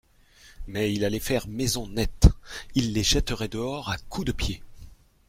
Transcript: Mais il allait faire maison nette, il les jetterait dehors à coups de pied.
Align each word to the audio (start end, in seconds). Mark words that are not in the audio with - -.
Mais 0.65 0.91
il 0.91 1.05
allait 1.05 1.19
faire 1.19 1.47
maison 1.47 1.85
nette, 1.87 2.27
il 2.73 2.91
les 2.91 3.03
jetterait 3.03 3.49
dehors 3.49 3.91
à 3.91 3.99
coups 4.09 4.25
de 4.25 4.31
pied. 4.31 4.63